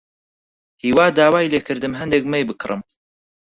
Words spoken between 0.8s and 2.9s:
هیوا داوای لێ کردم هەندێک مەی بکڕم.